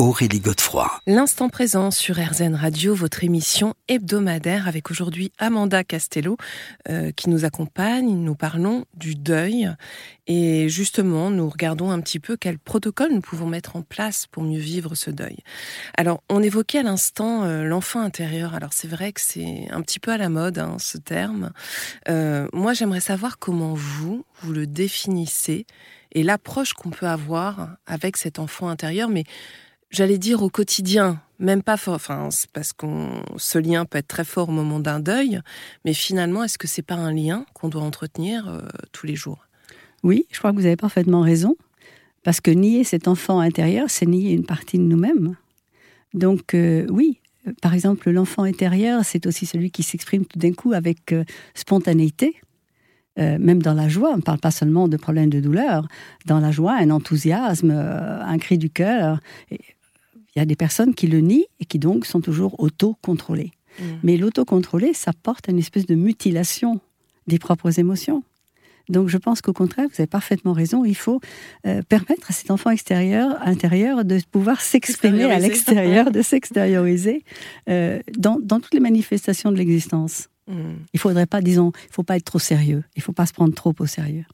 [0.00, 0.90] Aurélie Godefroy.
[1.06, 6.38] L'instant présent sur RZN Radio, votre émission hebdomadaire avec aujourd'hui Amanda Castello
[6.88, 8.08] euh, qui nous accompagne.
[8.08, 9.68] Nous parlons du deuil
[10.26, 14.42] et justement nous regardons un petit peu quel protocole nous pouvons mettre en place pour
[14.42, 15.36] mieux vivre ce deuil.
[15.98, 18.54] Alors on évoquait à l'instant euh, l'enfant intérieur.
[18.54, 21.50] Alors c'est vrai que c'est un petit peu à la mode hein, ce terme.
[22.08, 25.66] Euh, moi j'aimerais savoir comment vous, vous le définissez
[26.12, 29.24] et l'approche qu'on peut avoir avec cet enfant intérieur, mais
[29.90, 34.24] j'allais dire au quotidien, même pas fort, enfin, parce qu'on, ce lien peut être très
[34.24, 35.40] fort au moment d'un deuil,
[35.84, 38.60] mais finalement, est-ce que c'est pas un lien qu'on doit entretenir euh,
[38.92, 39.46] tous les jours?
[40.02, 41.56] Oui, je crois que vous avez parfaitement raison,
[42.22, 45.36] parce que nier cet enfant intérieur, c'est nier une partie de nous-mêmes.
[46.14, 47.20] Donc, euh, oui,
[47.62, 52.36] par exemple, l'enfant intérieur, c'est aussi celui qui s'exprime tout d'un coup avec euh, spontanéité.
[53.16, 55.86] même dans la joie, on ne parle pas seulement de problèmes de douleur,
[56.24, 59.20] dans la joie, un enthousiasme, un cri du cœur.
[60.34, 63.52] Il y a des personnes qui le nient et qui donc sont toujours auto-contrôlées.
[63.78, 63.84] Mm.
[64.02, 66.80] Mais l'auto-contrôlé, ça porte à une espèce de mutilation
[67.26, 68.22] des propres émotions.
[68.88, 71.20] Donc je pense qu'au contraire, vous avez parfaitement raison, il faut
[71.66, 77.22] euh, permettre à cet enfant extérieur, intérieur de pouvoir s'exprimer à l'extérieur, de s'extérioriser
[77.68, 80.28] euh, dans, toutes les manifestations de l'existence.
[80.48, 80.72] Mm.
[80.92, 83.54] Il faudrait pas, disons, il faut pas être trop sérieux, il faut pas se prendre
[83.54, 84.24] trop au sérieux.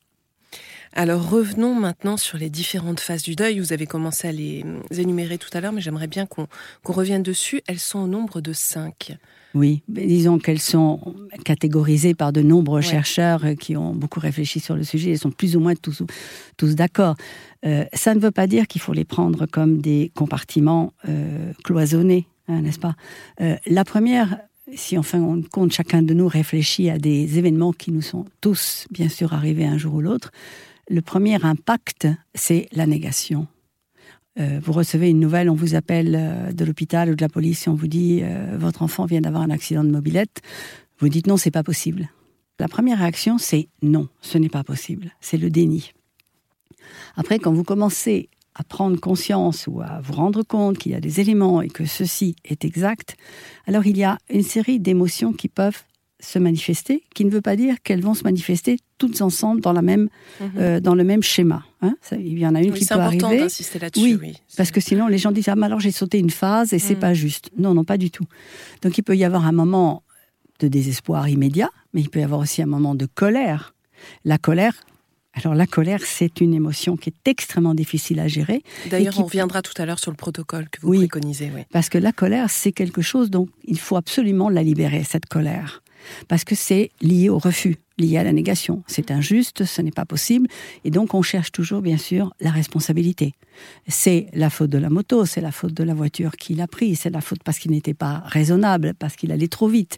[0.99, 3.61] Alors revenons maintenant sur les différentes phases du deuil.
[3.61, 4.65] Vous avez commencé à les
[4.97, 6.47] énumérer tout à l'heure, mais j'aimerais bien qu'on
[6.85, 7.61] revienne dessus.
[7.67, 9.15] Elles sont au nombre de cinq.
[9.53, 14.85] Oui, disons qu'elles sont catégorisées par de nombreux chercheurs qui ont beaucoup réfléchi sur le
[14.85, 16.03] sujet Elles sont plus ou moins tous,
[16.57, 17.15] tous d'accord.
[17.67, 22.27] Euh, ça ne veut pas dire qu'il faut les prendre comme des compartiments euh, cloisonnés,
[22.49, 22.95] hein, n'est-ce pas?
[23.43, 24.39] Euh, La première,
[24.75, 28.25] si en fin de compte chacun de nous réfléchit à des événements qui nous sont
[28.41, 30.33] tous bien sûr arrivés un jour ou l'autre,
[30.89, 33.47] le premier impact, c'est la négation.
[34.39, 37.67] Euh, vous recevez une nouvelle, on vous appelle euh, de l'hôpital ou de la police
[37.67, 40.43] et on vous dit euh, votre enfant vient d'avoir un accident de mobilette.
[40.99, 42.11] Vous dites non, c'est pas possible.
[42.59, 45.13] La première réaction, c'est non, ce n'est pas possible.
[45.21, 45.93] C'est le déni.
[47.17, 51.01] Après, quand vous commencez à prendre conscience ou à vous rendre compte qu'il y a
[51.01, 53.17] des éléments et que ceci est exact,
[53.67, 55.83] alors il y a une série d'émotions qui peuvent
[56.27, 59.83] se manifester, qui ne veut pas dire qu'elles vont se manifester toutes ensemble dans, la
[59.83, 60.09] même,
[60.41, 60.51] mhm.
[60.59, 61.65] euh, dans le même schéma.
[61.83, 61.95] Hein.
[62.13, 63.39] il y en a une qui peut arriver.
[63.39, 63.65] là-dessus.
[63.99, 66.73] Oui, oui parce que sinon les gens disent ah mais alors j'ai sauté une phase
[66.73, 67.01] et c'est mhm.
[67.01, 67.51] pas juste.
[67.59, 68.25] Non, non, pas du tout.
[68.83, 70.03] Donc il peut y avoir un moment
[70.59, 73.75] de désespoir immédiat, mais il peut y avoir aussi un moment de colère.
[74.25, 74.75] La colère,
[75.35, 78.63] alors la colère, c'est une émotion qui est extrêmement difficile à gérer.
[78.91, 81.53] D'ailleurs, on reviendra tout à l'heure sur le protocole que vous préconisez.
[81.55, 81.63] Oui.
[81.71, 85.83] Parce que la colère, c'est quelque chose dont il faut absolument la libérer, cette colère
[86.29, 88.83] parce que c'est lié au refus, lié à la négation.
[88.87, 90.49] C'est injuste, ce n'est pas possible,
[90.85, 93.35] et donc on cherche toujours, bien sûr, la responsabilité.
[93.89, 96.95] C'est la faute de la moto, c'est la faute de la voiture qu'il a pris,
[96.95, 99.97] c'est la faute parce qu'il n'était pas raisonnable, parce qu'il allait trop vite,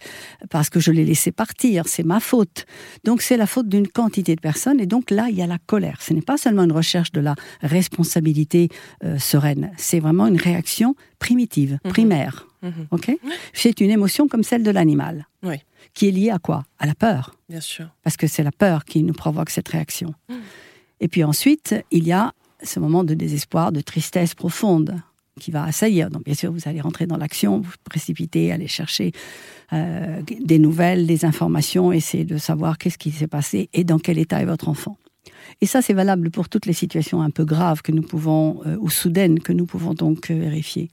[0.48, 2.66] parce que je l'ai laissé partir, c'est ma faute.
[3.04, 5.58] Donc c'est la faute d'une quantité de personnes, et donc là, il y a la
[5.58, 5.98] colère.
[6.00, 8.68] Ce n'est pas seulement une recherche de la responsabilité
[9.04, 11.90] euh, sereine, c'est vraiment une réaction primitive, mhm.
[11.90, 12.46] primaire.
[12.62, 13.16] Mhm.
[13.52, 15.26] C'est une émotion comme celle de l'animal.
[15.42, 15.58] Oui
[15.94, 16.64] qui est lié à quoi?
[16.78, 17.34] À la peur.
[17.48, 17.88] Bien sûr.
[18.02, 20.14] Parce que c'est la peur qui nous provoque cette réaction.
[20.28, 20.34] Mm.
[21.00, 25.00] Et puis ensuite, il y a ce moment de désespoir, de tristesse profonde
[25.38, 26.10] qui va assaillir.
[26.10, 29.12] Donc bien sûr, vous allez rentrer dans l'action, vous précipitez, aller chercher
[29.72, 34.18] euh, des nouvelles, des informations, essayer de savoir qu'est-ce qui s'est passé et dans quel
[34.18, 34.96] état est votre enfant.
[35.60, 38.76] Et ça, c'est valable pour toutes les situations un peu graves que nous pouvons, euh,
[38.80, 40.90] ou soudaines, que nous pouvons donc euh, vérifier.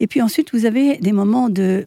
[0.00, 1.86] Et puis ensuite, vous avez des moments de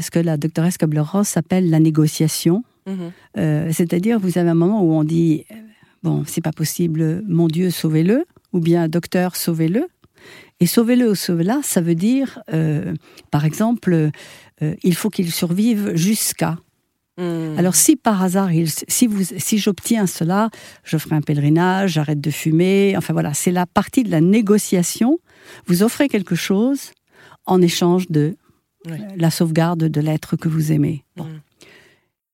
[0.00, 2.64] ce que la doctoresse Kobler-Ross appelle la négociation.
[2.86, 3.12] Mhm.
[3.38, 5.54] Euh, c'est-à-dire, vous avez un moment où on dit euh,
[6.02, 9.86] Bon, c'est pas possible, mon Dieu, sauvez-le, ou bien docteur, sauvez-le.
[10.60, 12.40] Et sauvez-le ou sauvez-la, ça veut dire,
[13.30, 14.10] par exemple,
[14.60, 16.58] il faut qu'il survive jusqu'à.
[17.18, 17.58] Mhm.
[17.58, 18.50] Alors si par hasard,
[18.88, 20.50] si, vous, si j'obtiens cela,
[20.84, 25.18] je ferai un pèlerinage, j'arrête de fumer, enfin voilà, c'est la partie de la négociation.
[25.66, 26.92] Vous offrez quelque chose
[27.46, 28.36] en échange de
[29.16, 31.04] la sauvegarde de l'être que vous aimez.
[31.16, 31.22] Mm.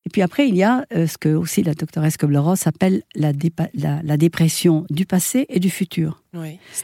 [0.05, 3.33] Et puis après, il y a euh, ce que aussi la doctoresse Kobler-Ross appelle la,
[3.75, 6.23] la, dépression du passé et du futur.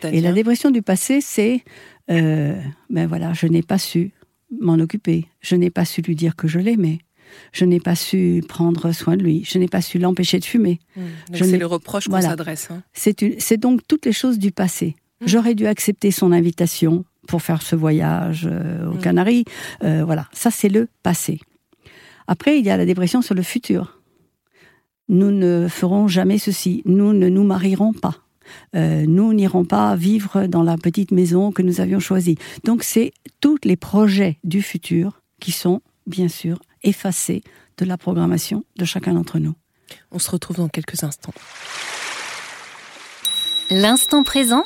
[0.04, 1.64] et la dépression du passé, c'est,
[2.10, 2.60] euh,
[2.90, 4.12] ben voilà, je n'ai pas su
[4.60, 7.00] m'en occuper, je n'ai pas su lui dire que je l'aimais,
[7.52, 10.78] je n'ai pas su prendre soin de lui, je n'ai pas su l'empêcher de fumer.
[10.96, 11.02] Mm.
[11.32, 12.68] C'est le reproche qu'on s'adresse.
[12.70, 12.82] Hein.
[12.92, 14.94] C'est donc toutes les choses du passé.
[15.20, 15.26] Mm.
[15.26, 19.00] J'aurais dû accepter son invitation, pour faire ce voyage euh, aux mm.
[19.00, 19.44] Canaries.
[19.84, 21.38] Euh, voilà, ça c'est le passé.
[22.26, 24.00] Après, il y a la dépression sur le futur.
[25.08, 28.16] nous ne ferons jamais ceci, nous ne nous marierons pas.
[28.74, 32.36] Euh, nous n'irons pas vivre dans la petite maison que nous avions choisie.
[32.64, 37.42] Donc c'est tous les projets du futur qui sont bien sûr effacés
[37.76, 39.54] de la programmation de chacun d'entre nous.
[40.10, 41.34] On se retrouve dans quelques instants.
[43.70, 44.64] L'instant présent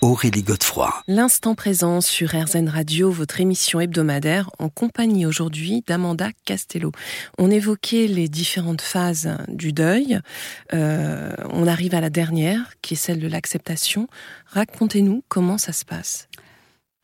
[0.00, 0.92] Aurélie Godefroy.
[1.08, 6.92] L'instant présent sur RZN Radio, votre émission hebdomadaire, en compagnie aujourd'hui d'Amanda Castello.
[7.36, 10.20] On évoquait les différentes phases du deuil.
[10.72, 14.06] Euh, on arrive à la dernière, qui est celle de l'acceptation.
[14.46, 16.28] Racontez-nous comment ça se passe.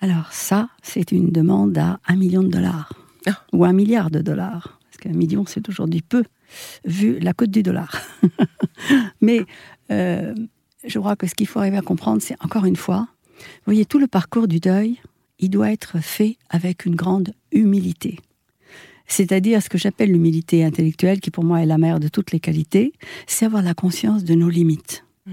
[0.00, 2.92] Alors ça, c'est une demande à un million de dollars.
[3.26, 3.42] Ah.
[3.52, 4.78] Ou un milliard de dollars.
[4.84, 6.22] Parce qu'un million, c'est aujourd'hui peu,
[6.84, 8.00] vu la cote du dollar.
[9.20, 9.44] Mais
[9.90, 10.32] euh,
[10.86, 13.08] je crois que ce qu'il faut arriver à comprendre, c'est encore une fois,
[13.38, 15.00] vous voyez, tout le parcours du deuil,
[15.38, 18.18] il doit être fait avec une grande humilité.
[19.06, 22.40] C'est-à-dire ce que j'appelle l'humilité intellectuelle, qui pour moi est la mère de toutes les
[22.40, 22.92] qualités,
[23.26, 25.04] c'est avoir la conscience de nos limites.
[25.26, 25.32] Mm.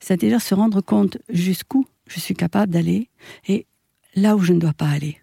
[0.00, 3.08] C'est-à-dire se rendre compte jusqu'où je suis capable d'aller
[3.46, 3.66] et
[4.14, 5.18] là où je ne dois pas aller.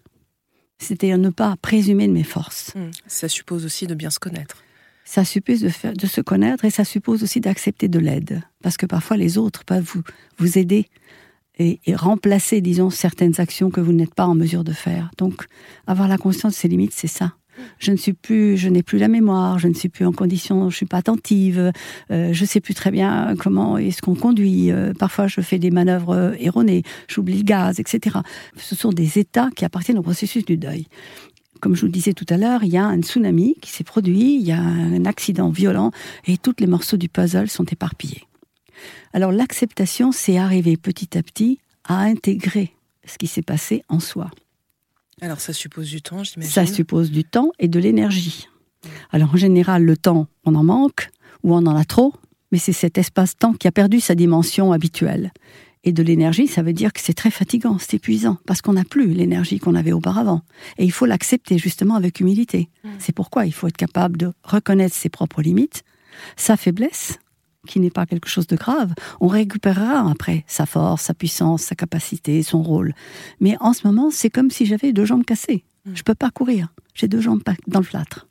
[0.78, 2.72] C'est-à-dire ne pas présumer de mes forces.
[2.74, 2.90] Hmm.
[3.06, 4.64] Ça suppose aussi de bien se connaître.
[5.04, 8.42] Ça suppose de, faire- de se connaître et ça suppose aussi d'accepter de l'aide.
[8.62, 10.02] Parce que parfois les autres peuvent vous,
[10.38, 10.86] vous aider
[11.58, 15.10] et, remplacer, disons, certaines actions que vous n'êtes pas en mesure de faire.
[15.18, 15.44] Donc,
[15.86, 17.34] avoir la conscience de ses limites, c'est ça.
[17.78, 20.70] Je ne suis plus, je n'ai plus la mémoire, je ne suis plus en condition,
[20.70, 21.70] je suis pas attentive,
[22.10, 24.72] euh, je sais plus très bien comment est-ce qu'on conduit.
[24.72, 28.16] euh, parfois, je fais des manœuvres erronées, j'oublie le gaz, etc.
[28.56, 30.86] Ce sont des états qui appartiennent au processus du deuil
[31.60, 33.84] comme je vous le disais tout à l'heure, il y a un tsunami qui s'est
[33.84, 35.92] produit, il y a un accident violent
[36.26, 38.26] et tous les morceaux du puzzle sont éparpillés.
[39.12, 42.74] Alors l'acceptation, c'est arriver petit à petit à intégrer
[43.04, 44.30] ce qui s'est passé en soi.
[45.20, 46.52] Alors ça suppose du temps, j'imagine.
[46.52, 48.48] Ça suppose du temps et de l'énergie.
[49.10, 51.10] Alors en général, le temps, on en manque
[51.42, 52.12] ou on en a trop,
[52.50, 55.32] mais c'est cet espace-temps qui a perdu sa dimension habituelle.
[55.84, 58.84] Et de l'énergie, ça veut dire que c'est très fatigant, c'est épuisant, parce qu'on n'a
[58.84, 60.42] plus l'énergie qu'on avait auparavant.
[60.78, 62.68] Et il faut l'accepter justement avec humilité.
[63.00, 65.82] C'est pourquoi il faut être capable de reconnaître ses propres limites,
[66.36, 67.18] sa faiblesse,
[67.66, 68.92] qui n'est pas quelque chose de grave.
[69.20, 72.94] On récupérera après sa force, sa puissance, sa capacité, son rôle.
[73.40, 75.64] Mais en ce moment, c'est comme si j'avais deux jambes cassées.
[75.92, 76.68] Je peux pas courir.
[76.94, 78.28] J'ai deux jambes dans le plâtre.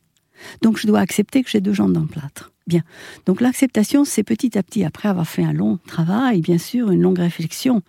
[0.61, 2.51] Donc je dois accepter que j'ai deux jambes dans le plâtre.
[2.67, 2.81] Bien.
[3.25, 7.01] Donc l'acceptation, c'est petit à petit, après avoir fait un long travail, bien sûr, une
[7.01, 7.81] longue réflexion,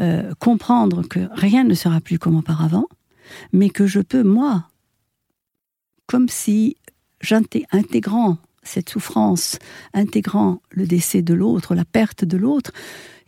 [0.00, 2.86] euh, comprendre que rien ne sera plus comme auparavant,
[3.52, 4.64] mais que je peux, moi,
[6.06, 6.76] comme si
[7.20, 8.38] j'inté- intégrant
[8.68, 9.58] cette souffrance,
[9.94, 12.72] intégrant le décès de l'autre, la perte de l'autre,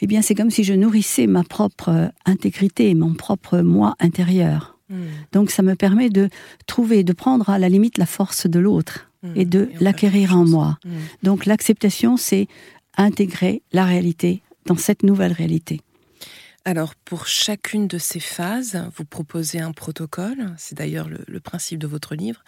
[0.00, 4.78] eh bien c'est comme si je nourrissais ma propre intégrité, mon propre moi intérieur.
[4.88, 5.06] Hmm.
[5.32, 6.28] Donc ça me permet de
[6.66, 9.32] trouver, de prendre à la limite la force de l'autre Hmm.
[9.36, 10.78] et de l'acquérir en moi.
[10.82, 10.90] Hmm.
[11.22, 12.48] Donc l'acceptation, c'est
[12.96, 15.82] intégrer la réalité dans cette nouvelle réalité.
[16.64, 20.54] Alors, pour chacune de ces phases, vous proposez un protocole.
[20.56, 22.44] C'est d'ailleurs le, le principe de votre livre.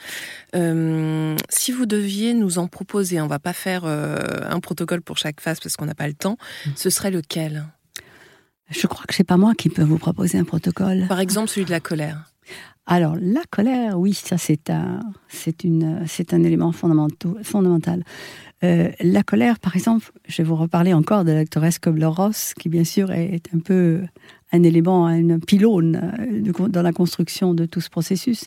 [0.54, 4.16] Euh, si vous deviez nous en proposer, on va pas faire euh,
[4.50, 6.36] un protocole pour chaque phase parce qu'on n'a pas le temps.
[6.74, 7.64] Ce serait lequel?
[8.68, 11.06] Je crois que c'est pas moi qui peux vous proposer un protocole.
[11.08, 12.32] Par exemple, celui de la colère.
[12.86, 14.98] Alors la colère, oui, ça c'est un,
[15.28, 18.02] c'est une, c'est un élément fondamental.
[18.64, 22.84] Euh, la colère, par exemple, je vais vous reparler encore de l'actrice Kubler-Ross, qui bien
[22.84, 24.00] sûr est un peu
[24.52, 28.46] un élément, un pylône euh, dans la construction de tout ce processus.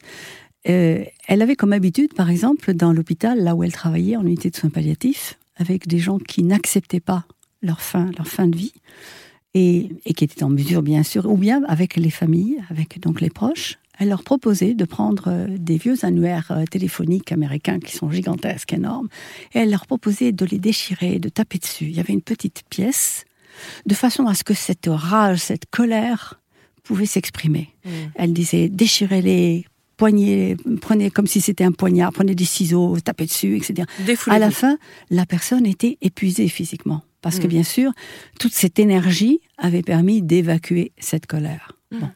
[0.68, 4.50] Euh, elle avait comme habitude, par exemple, dans l'hôpital, là où elle travaillait, en unité
[4.50, 7.26] de soins palliatifs, avec des gens qui n'acceptaient pas
[7.62, 8.74] leur fin, leur fin de vie,
[9.54, 13.22] et, et qui étaient en mesure, bien sûr, ou bien avec les familles, avec donc
[13.22, 17.96] les proches, elle leur proposait de prendre euh, des vieux annuaires euh, téléphoniques américains qui
[17.96, 19.08] sont gigantesques, énormes,
[19.54, 21.86] et elle leur proposait de les déchirer, de taper dessus.
[21.86, 23.26] Il y avait une petite pièce,
[23.86, 26.42] de façon à ce que cette rage, cette colère
[26.84, 27.74] pouvait s'exprimer.
[27.86, 27.90] Hmm.
[28.16, 29.66] Elle disait déchirez-les,
[29.98, 33.88] poignez, prenez comme si c'était un poignard, prenez des ciseaux, tapez dessus, etc.
[34.28, 34.78] À la fin,
[35.10, 37.04] la personne était épuisée physiquement.
[37.22, 37.50] Parce que Mm.
[37.50, 37.92] bien sûr,
[38.40, 41.72] toute cette énergie avait permis d'évacuer cette colère.
[41.92, 42.00] Mm.
[42.00, 42.10] Bon.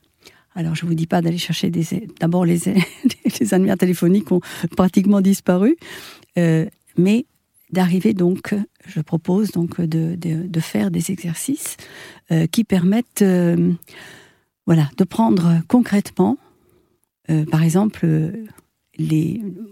[0.56, 1.86] Alors, je ne vous dis pas d'aller chercher des...
[2.20, 2.60] D'abord, les,
[3.40, 4.42] les annuaires téléphoniques ont
[4.76, 5.78] pratiquement disparu.
[6.38, 6.66] Euh,
[6.98, 7.26] mais
[7.72, 8.56] d'arriver donc,
[8.86, 11.78] je propose donc de, de, de faire des exercices
[12.32, 13.72] euh, qui permettent euh,
[14.66, 16.38] voilà, de prendre concrètement,
[17.30, 18.46] euh, par exemple, euh,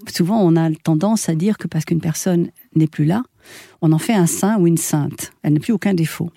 [0.08, 3.24] souvent on a tendance à dire que parce qu'une personne n'est plus là,
[3.82, 5.32] on en fait un saint ou une sainte.
[5.44, 6.32] Elle n'a plus aucun défaut.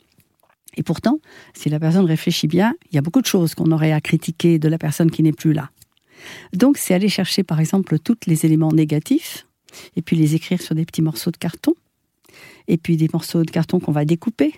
[0.76, 1.18] Et pourtant,
[1.52, 4.58] si la personne réfléchit bien, il y a beaucoup de choses qu'on aurait à critiquer
[4.58, 5.70] de la personne qui n'est plus là.
[6.52, 9.46] Donc, c'est aller chercher, par exemple, tous les éléments négatifs
[9.96, 11.74] et puis les écrire sur des petits morceaux de carton
[12.68, 14.54] et puis des morceaux de carton qu'on va découper.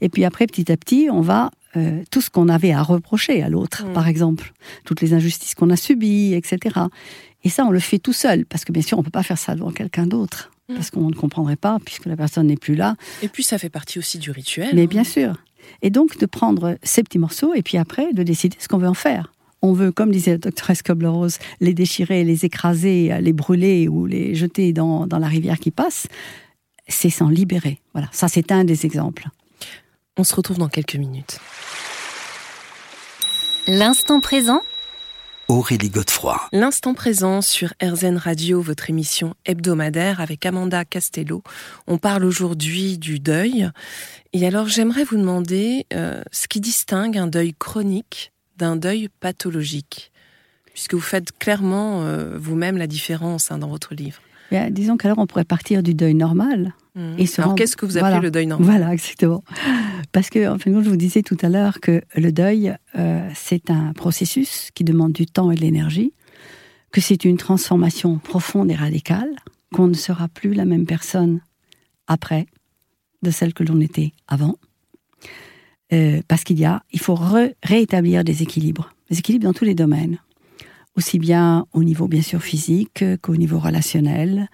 [0.00, 3.42] Et puis après, petit à petit, on va euh, tout ce qu'on avait à reprocher
[3.42, 3.92] à l'autre, Mm.
[3.92, 4.52] par exemple,
[4.84, 6.58] toutes les injustices qu'on a subies, etc.
[7.44, 9.38] Et ça, on le fait tout seul, parce que bien sûr, on peut pas faire
[9.38, 10.74] ça devant quelqu'un d'autre, Mm.
[10.74, 12.96] parce qu'on ne comprendrait pas, puisque la personne n'est plus là.
[13.22, 14.70] Et puis ça fait partie aussi du rituel.
[14.74, 14.86] Mais hein.
[14.86, 15.34] bien sûr.
[15.80, 18.88] Et donc de prendre ces petits morceaux et puis après de décider ce qu'on veut
[18.88, 19.32] en faire.
[19.64, 24.34] On veut, comme disait la doctoresse Kobler-Rose, les déchirer, les écraser, les brûler ou les
[24.34, 26.08] jeter dans, dans la rivière qui passe.
[26.88, 27.78] C'est s'en libérer.
[27.94, 29.28] Voilà, ça c'est un des exemples.
[30.18, 31.38] On se retrouve dans quelques minutes.
[33.66, 34.60] L'instant présent
[35.48, 36.38] Aurélie Godefroy.
[36.52, 41.42] L'instant présent sur RZN Radio, votre émission hebdomadaire avec Amanda Castello.
[41.86, 43.70] On parle aujourd'hui du deuil.
[44.34, 50.12] Et alors j'aimerais vous demander euh, ce qui distingue un deuil chronique d'un deuil pathologique.
[50.74, 54.20] Puisque vous faites clairement euh, vous-même la différence hein, dans votre livre.
[54.50, 56.74] Bien, disons qu'alors on pourrait partir du deuil normal.
[56.94, 58.20] Et se alors qu'est-ce que vous appelez voilà.
[58.20, 59.42] le deuil normal Voilà, exactement.
[60.12, 62.76] Parce que, en fin de compte, je vous disais tout à l'heure que le deuil,
[62.98, 66.12] euh, c'est un processus qui demande du temps et de l'énergie,
[66.90, 69.34] que c'est une transformation profonde et radicale,
[69.72, 71.40] qu'on ne sera plus la même personne
[72.06, 72.46] après
[73.22, 74.56] de celle que l'on était avant.
[75.94, 77.18] Euh, parce qu'il y a, il faut
[77.62, 80.18] réétablir des équilibres, des équilibres dans tous les domaines,
[80.96, 84.48] aussi bien au niveau bien sûr physique qu'au niveau relationnel.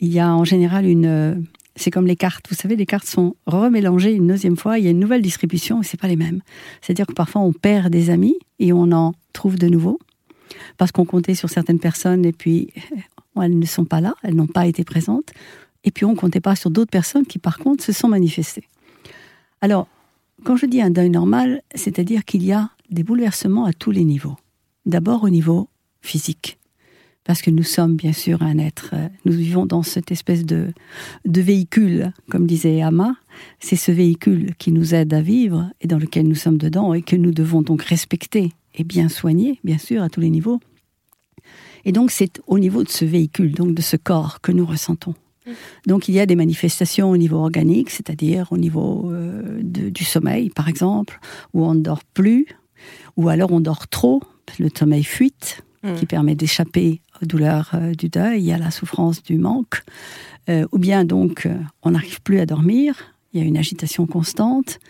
[0.00, 1.44] Il y a en général une,
[1.76, 2.46] c'est comme les cartes.
[2.48, 4.78] Vous savez, les cartes sont remélangées une deuxième fois.
[4.78, 6.40] Il y a une nouvelle distribution et c'est pas les mêmes.
[6.80, 9.98] C'est-à-dire que parfois on perd des amis et on en trouve de nouveaux
[10.76, 12.72] parce qu'on comptait sur certaines personnes et puis
[13.40, 15.32] elles ne sont pas là, elles n'ont pas été présentes.
[15.84, 18.68] Et puis on comptait pas sur d'autres personnes qui par contre se sont manifestées.
[19.60, 19.88] Alors,
[20.44, 24.04] quand je dis un deuil normal, c'est-à-dire qu'il y a des bouleversements à tous les
[24.04, 24.36] niveaux.
[24.86, 25.68] D'abord au niveau
[26.00, 26.58] physique
[27.24, 30.72] parce que nous sommes bien sûr un être, euh, nous vivons dans cette espèce de,
[31.24, 33.14] de véhicule, comme disait Ama,
[33.60, 37.02] c'est ce véhicule qui nous aide à vivre et dans lequel nous sommes dedans et
[37.02, 40.60] que nous devons donc respecter et bien soigner, bien sûr, à tous les niveaux.
[41.84, 45.14] Et donc c'est au niveau de ce véhicule, donc de ce corps que nous ressentons.
[45.88, 50.04] Donc il y a des manifestations au niveau organique, c'est-à-dire au niveau euh, de- du
[50.04, 51.18] sommeil, par exemple,
[51.52, 52.46] où on ne dort plus,
[53.16, 54.22] ou alors on dort trop,
[54.58, 55.96] le sommeil fuite, Mhm.
[55.96, 59.82] qui permet d'échapper aux douleurs euh, du deuil, à la souffrance du manque,
[60.48, 62.96] Euh, ou bien donc euh, on n'arrive plus à dormir,
[63.32, 64.80] il y a une agitation constante.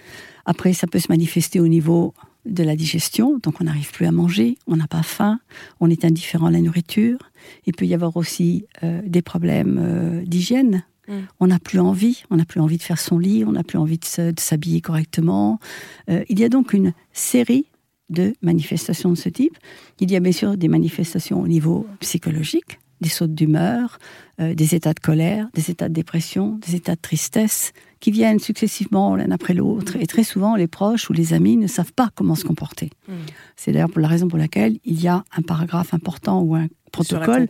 [0.47, 2.15] Après, ça peut se manifester au niveau
[2.47, 5.39] de la digestion, donc on n'arrive plus à manger, on n'a pas faim,
[5.79, 7.19] on est indifférent à la nourriture.
[7.67, 10.85] Il peut y avoir aussi euh, des problèmes euh, d'hygiène.
[11.07, 11.13] Mm.
[11.39, 13.79] On n'a plus envie, on n'a plus envie de faire son lit, on n'a plus
[13.79, 15.61] envie de s'habiller correctement.
[16.09, 17.67] Euh, il y a donc une série
[18.13, 19.57] de manifestations de ce type.
[20.01, 23.99] Il y a bien sûr des manifestations au niveau psychologique, des sautes d'humeur,
[24.41, 28.39] euh, des états de colère, des états de dépression, des états de tristesse, qui viennent
[28.39, 29.97] successivement l'un après l'autre.
[29.97, 32.91] Et très souvent, les proches ou les amis ne savent pas comment se comporter.
[33.09, 33.13] Mm.
[33.57, 36.69] C'est d'ailleurs pour la raison pour laquelle il y a un paragraphe important ou un
[36.91, 37.49] protocole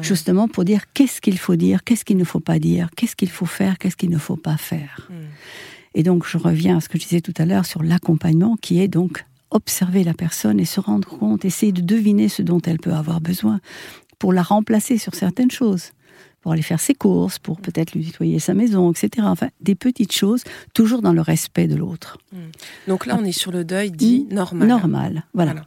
[0.00, 3.28] justement pour dire qu'est-ce qu'il faut dire, qu'est-ce qu'il ne faut pas dire, qu'est-ce qu'il
[3.28, 5.08] faut faire, qu'est-ce qu'il ne faut pas faire.
[5.10, 5.14] Mm.
[5.94, 8.80] Et donc, je reviens à ce que je disais tout à l'heure sur l'accompagnement, qui
[8.80, 12.78] est donc observer la personne et se rendre compte, essayer de deviner ce dont elle
[12.78, 13.60] peut avoir besoin
[14.18, 15.92] pour la remplacer sur certaines choses,
[16.40, 19.26] pour aller faire ses courses, pour peut-être lui nettoyer sa maison, etc.
[19.28, 20.42] Enfin, des petites choses,
[20.74, 22.18] toujours dans le respect de l'autre.
[22.86, 24.68] Donc là, on est sur le deuil dit normal.
[24.68, 25.52] Normal, voilà.
[25.52, 25.66] Voilà.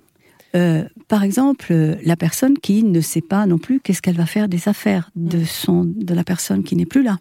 [0.53, 4.25] Euh, par exemple, euh, la personne qui ne sait pas non plus qu'est-ce qu'elle va
[4.25, 5.45] faire des affaires de Mm.
[5.45, 7.19] son de la personne qui n'est plus là.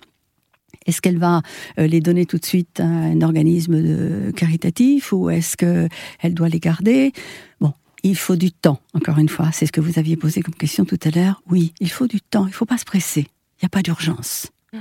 [0.86, 1.42] Est-ce qu'elle va
[1.78, 5.88] euh, les donner tout de suite à un organisme de- caritatif ou est-ce que
[6.20, 7.12] elle doit les garder?
[7.60, 7.72] Bon,
[8.02, 8.80] il faut du temps.
[8.94, 11.42] Encore une fois, c'est ce que vous aviez posé comme question tout à l'heure.
[11.50, 12.46] Oui, il faut du temps.
[12.46, 13.26] Il faut pas se presser.
[13.58, 14.48] Il n'y a pas d'urgence.
[14.72, 14.78] Mm.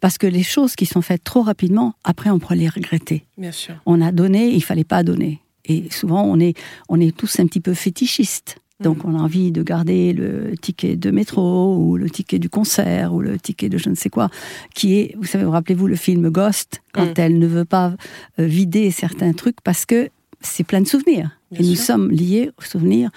[0.00, 3.52] Parce que les choses qui sont faites trop rapidement, après, on pourrait les regretter Bien
[3.52, 3.76] sûr.
[3.86, 5.40] on a donné, il fallait pas donner.
[5.64, 6.54] Et souvent, on est,
[6.88, 8.56] on est tous un petit peu fétichistes.
[8.80, 13.12] Donc, on a envie de garder le ticket de métro ou le ticket du concert
[13.14, 14.30] ou le ticket de je ne sais quoi,
[14.74, 17.14] qui est, vous savez, vous rappelez-vous le film Ghost, quand Mm.
[17.20, 17.94] elle ne veut pas
[18.38, 20.08] euh, vider certains trucs parce que
[20.40, 21.30] c'est plein de souvenirs.
[21.50, 23.10] Bien et nous sommes liés aux souvenirs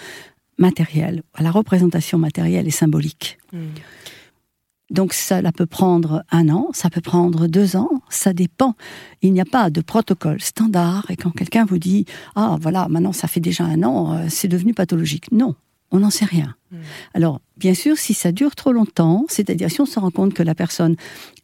[0.57, 3.37] matériels, à la représentation matérielle et symbolique.
[3.53, 3.57] Mm.
[4.93, 8.75] Donc ça peut prendre un an, ça peut prendre deux ans, ça dépend.
[9.21, 13.11] Il n'y a pas de protocole standard et quand quelqu'un vous dit ah voilà maintenant
[13.11, 15.31] ça fait déjà un an, euh, c'est devenu pathologique.
[15.31, 15.55] Non,
[15.91, 16.55] on n'en sait rien.
[16.71, 16.77] Mm.
[17.13, 20.43] Alors bien sûr si ça dure trop longtemps, c'est-à-dire si on se rend compte que
[20.43, 20.95] la personne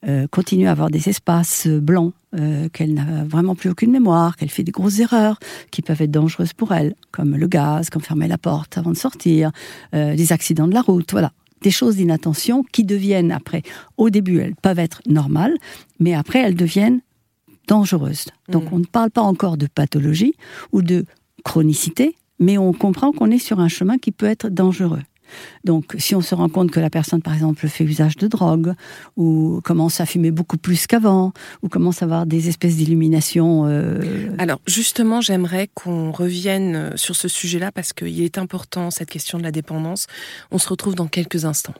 [0.08, 4.38] euh, continue à avoir des espaces euh, blancs, euh, qu'elle n'a vraiment plus aucune mémoire,
[4.38, 5.39] qu'elle fait des grosses erreurs
[5.72, 8.98] qui peuvent être dangereuses pour elle, comme le gaz, comme fermer la porte avant de
[8.98, 9.51] sortir,
[9.96, 13.63] euh, des accidents de la route, voilà des choses d'inattention qui deviennent après,
[13.98, 15.56] au début, elles peuvent être normales,
[16.00, 17.01] mais après, elles deviennent
[17.68, 18.25] dangereuses.
[18.50, 18.74] Donc Mm.
[18.74, 20.34] on ne parle pas encore de pathologie
[20.72, 21.06] ou de
[21.44, 25.01] chronicité, mais on comprend qu'on est sur un chemin qui peut être dangereux.
[25.63, 28.74] Donc, si on se rend compte que la personne, par exemple, fait usage de drogue,
[29.17, 31.33] ou commence à fumer beaucoup plus qu'avant,
[31.63, 37.15] ou commence à avoir des espèces d'illuminations euh, Alors justement, j'aimerais qu'on revienne euh, sur
[37.15, 40.07] ce sujet-là parce qu'il est important, cette question de la dépendance.
[40.51, 41.75] On se retrouve dans quelques instants.